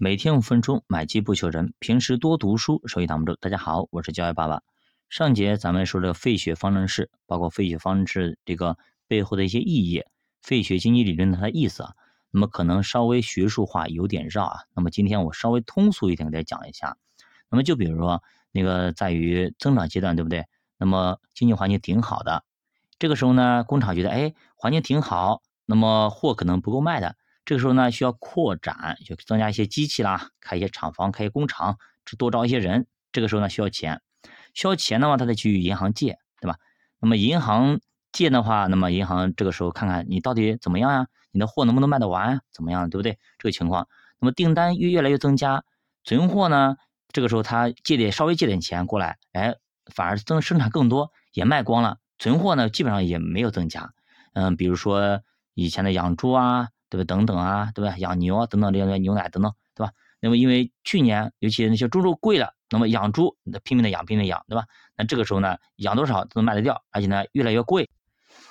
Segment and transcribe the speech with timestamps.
[0.00, 1.74] 每天五分钟，买基不求人。
[1.80, 3.36] 平时多读书，收益挡不住。
[3.40, 4.62] 大家好，我是教育爸爸。
[5.08, 10.04] 上节咱们说的费雪方程式，包括费雪方程式这个背后的一些意义，
[10.40, 11.94] 费雪经济理论它的意思啊。
[12.30, 14.60] 那么可能稍微学术化，有点绕啊。
[14.72, 16.96] 那么今天我稍微通俗一点给大家讲一下。
[17.50, 18.22] 那么就比如说
[18.52, 20.46] 那个在于增长阶段，对不对？
[20.76, 22.44] 那么经济环境挺好的，
[23.00, 25.42] 这个时候呢，工厂觉得哎环境挺好。
[25.66, 27.16] 那么货可能不够卖的，
[27.48, 31.78] 这个时候呢需要扩展，就增加一些机器啦，开一些厂房，开工厂，
[32.18, 32.86] 多招一些人。
[33.10, 34.02] 这个时候呢需要钱，
[34.52, 36.58] 需要钱的话，他得去银行借，对吧？
[37.00, 37.80] 那么银行
[38.12, 41.06] 借的话，那么银行这个时候看看你到底怎么样呀？
[41.30, 42.42] 你的货能不能卖得完？
[42.52, 43.18] 怎么样，对不对？
[43.38, 43.88] 这个情况，
[44.20, 45.64] 那么订单越越来越增加，
[46.04, 46.76] 存货呢，
[47.12, 49.54] 这个时候他借点稍微借点钱过来，哎，
[49.86, 53.94] 反而增生产更多，也卖光了，存货呢基本上也没有增加。
[54.34, 55.22] 嗯，比如说。
[55.60, 57.04] 以前的养猪啊，对吧？
[57.04, 57.96] 等等啊，对吧？
[57.98, 59.92] 养牛啊，等等这些牛奶等等，对吧？
[60.20, 64.64] 那么因为去年尤其那些猪肉贵了，那么养猪那拼命的养，拼命的养，对吧？
[64.96, 67.88] 那这个时候呢，养多少都能卖得掉，而且呢越来越贵。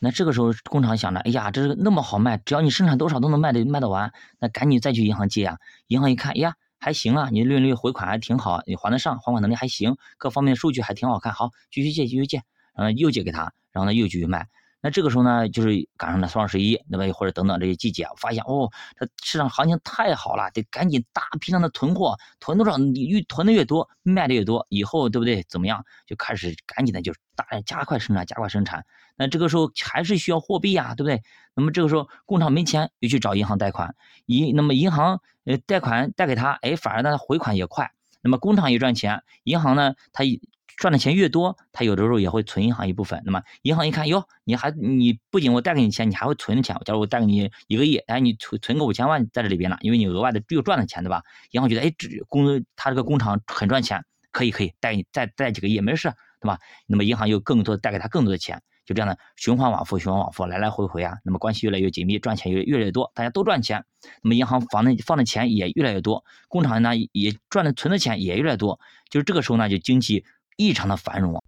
[0.00, 5.58] 那这个时候工厂想着，哎呀，这是那么好卖，只要你生产多少都能卖得卖得完，那赶紧再去银行借啊。
[5.88, 12.42] 银行一看，哎呀，还行啊，你利率回款还挺好，你还得上，还款能力还行，各方面数据还挺好看，好，继续借，继续借，
[12.74, 14.46] 然后又借给他，然后呢又继续卖。
[14.80, 17.12] 那这个时候呢，就是赶上了双十一，对吧？
[17.12, 25.44] 或者等等这些季节，发现哦，这市场行情太好了，得赶紧大批量的囤货，囤多少你越囤的越多，卖的越多，以后对不对？
[25.48, 25.84] 怎么样？
[26.06, 28.84] 就开始赶紧的就大加快生产，加快生产。
[29.16, 31.22] 那这个时候还是需要货币呀，对不对？
[31.54, 37.90] 那么这个时候工厂没钱，又去找银行贷款，银那么银行呃贷款贷给他，哎，反而呢回款也快。
[38.22, 40.22] 那么工厂也赚钱，银行呢它。
[40.78, 43.20] 赚的钱越多，他有的时候也会存银行一部分。
[43.26, 46.76] 那么银行一看，哟，你还你不仅我贷给你钱，你还会存钱。
[46.84, 51.24] 假如我贷给你一个亿，哎，你存存个五千万在这里边了，因为你额外的又赚了钱，对吧？
[51.50, 56.60] 银行觉得，哎，这工他这个工厂很赚钱，可以可以贷你再贷几个亿，没事，对吧？
[56.86, 61.16] 那么银行又更多贷给他更多的钱，就这样的循环往复，循环往复，来来回回啊。
[61.24, 63.84] 那么关系越来越紧密，赚钱越越来越多，大家都赚钱。
[64.22, 68.78] 那么银行放的放的钱也越来越多，工厂呢也赚的存的钱也越来越多。
[69.10, 70.24] 就是这个时候呢，就经济。
[70.58, 71.40] 异常的繁荣，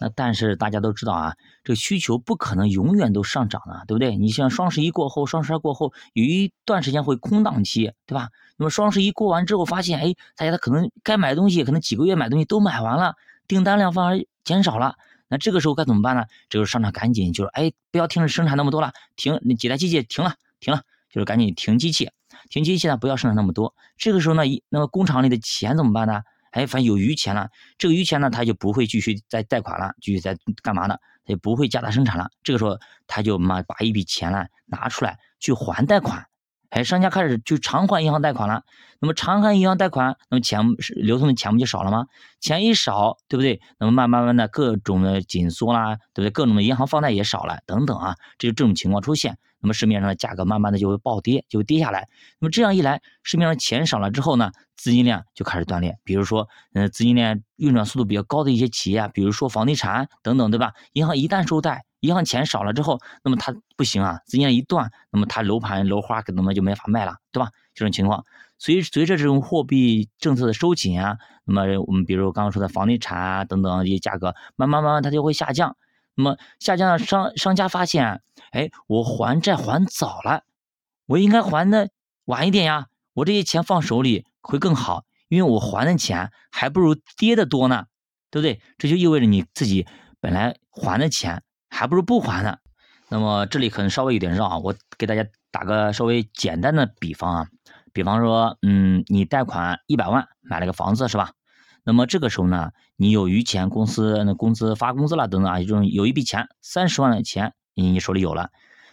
[0.00, 4.16] 那但是大家都知道啊，这个需求不可能永远都上涨的，对不对？
[4.16, 8.30] 你像双十一过后，双十二过后，有一段时间会空档期，对吧？
[8.56, 13.14] 那么双十一过完之后，发现，哎，大家他可能该买东西，可能几个月买东西都买完了，
[13.46, 14.94] 订单量反而减少了。
[15.28, 16.24] 那这个时候该怎么办呢？
[16.48, 20.80] 这个商场赶紧就是，哎，不要停止生产那么多了，停，那几台机器停了，停了，
[21.10, 22.10] 就是赶紧停机器，
[22.48, 23.74] 停机器呢，不要生产那么多。
[23.98, 26.22] 这个时候呢，一那么工厂里的钱怎么办呢？
[26.56, 30.96] 哎，反正有余钱了，这个余钱呢，他就不会继续再贷款了，继续在干嘛呢？
[31.26, 32.30] 他就不会加大生产了。
[32.42, 36.24] 这个时候，他就嘛把一笔钱呢拿出来去还贷款。
[36.70, 38.62] 哎，商家开始就偿还银行贷款了。
[39.00, 40.60] 那么偿还银行贷款，那么钱
[40.96, 42.06] 流通的钱不就少了吗？
[42.40, 43.60] 钱一少，对不对？
[43.78, 46.30] 那么慢慢慢的各种的紧缩啦，对不对？
[46.30, 49.36] 各种的银行放贷也少了，等等啊，这就这种情况出现。
[49.60, 52.08] 那么市面上的价格慢慢的就会暴跌，就会跌下来。
[52.38, 55.98] 那么这样一来，市面上钱少了之后呢，资金链就开始断裂。
[56.04, 60.72] 比如说，嗯，资金链运转速度比较高的一些企业，比如说房地产等等，对吧？
[60.92, 67.50] 银行一旦收贷，银行钱少了之后，那么它不行啊，资金链一断，那么它楼盘楼花可能就没法卖了，对吧？
[67.74, 68.24] 这种情况，
[68.58, 75.76] 随随着这种货币政策的收紧啊，那么我们比如刚刚说的房地产啊等等一些价格，慢慢慢慢它就会下降。
[76.16, 80.42] 那么下降的商商家发现，哎，我还债还早了，
[81.06, 81.90] 我应该还的
[82.24, 82.86] 晚一点呀。
[83.12, 87.84] 我这些钱放手里会更好，因为我还的钱还不如跌的多呢，
[88.30, 88.60] 对不对？
[88.78, 89.86] 这就意味着你自己
[90.20, 92.56] 本来还的钱还不如不还呢。
[93.08, 97.46] 那么这里可能稍微有点绕啊，我给大家打个稍微简单的比方啊，
[97.92, 101.32] 比方说，嗯，你贷款一百万买了个房子是吧？
[101.86, 108.50] 那么这个时候呢，你有余钱，公司那工资发工资了等等啊，就有一笔钱三十万的钱你手里有了，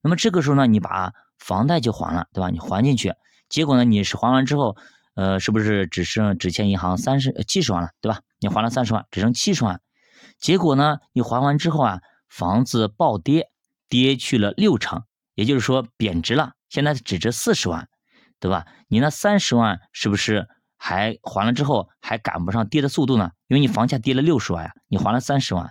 [0.00, 2.48] 那么这个时候呢，你把房贷就还了，对吧？
[2.48, 3.12] 你还进去，
[3.48, 4.76] 结果呢，你是还完之后，
[5.16, 8.20] 呃，是不是只剩只欠银行三十七十万了，对吧？
[8.38, 9.80] 你还了三十万，只剩七十万，
[10.38, 13.50] 结果呢，你还完之后啊，房子暴跌，
[13.88, 15.02] 跌去了六成，
[15.34, 17.88] 也就是说贬值了，现在只值四十万，
[18.38, 18.64] 对吧？
[18.86, 20.46] 你那三十万是不是？
[20.76, 25.70] 还还了之后还赶不上跌的速度呢，因为你房价跌了六十万呀，你还了三十万，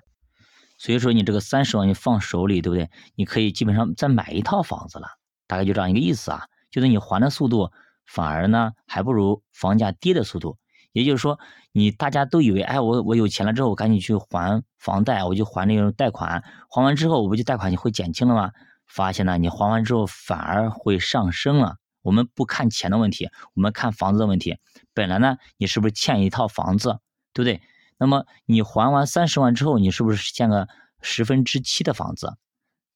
[0.78, 2.90] 所以说你这个三十万你放手里，对不对？
[3.16, 5.07] 你可以基本上再买一套房子了，
[5.48, 6.44] 大概就这样一个意思啊。
[6.72, 7.72] 就是你还的速度
[8.06, 10.57] 反而呢还不如房价跌的速度，
[10.92, 11.40] 也就是说
[11.72, 18.52] 你大家都以为，哎，我我有钱了之后我赶紧去还房贷，我就还那种贷款，还完之后我不就贷款会减轻了吗？
[18.88, 21.78] 发现呢你还完之后反而会上升了。
[22.06, 24.60] 我们不看钱的问题，我们看房子的问题。
[24.94, 27.00] 本来呢，你是不是欠一套房子，
[27.34, 27.62] 对不对？
[27.98, 30.68] 那么你还完三十万之后，你是不是欠个
[31.02, 32.38] 十分之七的房子？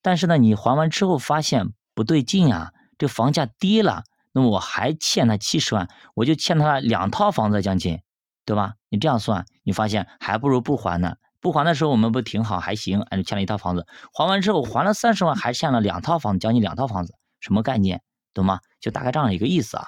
[0.03, 8.01] 但是呢，你还完之后发现不对劲啊，这房价跌了，那么我还欠他七十万，我就欠他两套房子将近，
[8.45, 8.75] 对吧？
[8.89, 11.15] 你这样算，你发现还不如不还呢。
[11.41, 18.01] 不还的时候我们不挺好，还行，哎，欠了一套房子，还完之后还了三十万，还欠了两套房子，将近两套房子，什么概念？
[18.39, 18.59] 懂吗？
[18.79, 19.87] 就大概这样一个意思啊。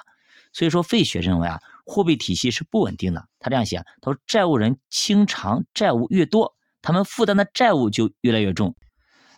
[0.52, 3.26] 所以说，费雪认为啊，货币体系是不稳定的。
[3.38, 8.74] 他这样写，他说债务人清偿债务越多，他们负担的债务就越来越重。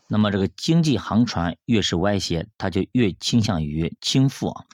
[0.09, 4.65] 那么这个经济航船越是歪斜，它就越倾向于倾覆啊。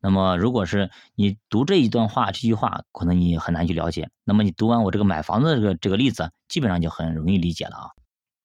[0.00, 4.08] 那么如果是你读这一段话，这句话可能你很难去了解。
[4.24, 7.90] 那么你读完我这个买房子这个这个例子，基本上就很容易理解了啊。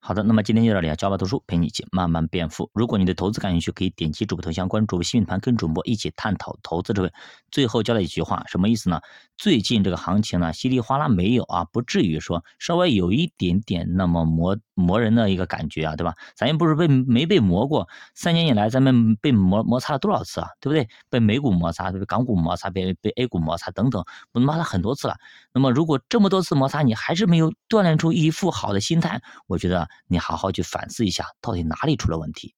[0.08, 2.70] 好的，那么今天就到这里啊，教爸读书陪你一起慢慢变富。
[2.76, 7.12] 如果你对投资感兴趣，可以点击主播头像关注新品团，跟主播一起探讨投资智慧。
[7.50, 9.02] 最后交代一句话，什么意思呢？
[9.36, 16.14] 最近这个行情呢，稀里哗啦没有啊，不至于说稍微有一点点那么磨磨人的一个感觉啊，对吧？
[16.36, 20.88] 咱又不是被没被磨过，三年以来咱们被磨摩擦了多少次啊，对不对？
[21.10, 25.16] 被美股摩擦，被港股摩擦，被被 A 股摩擦等等，我摩擦很多次了。
[25.52, 29.90] 那么如果这么多次摩擦，你还是没有锻炼出一副好的心态，我觉得。
[30.08, 32.54] 你好好去反思一下，到底哪里出了问题？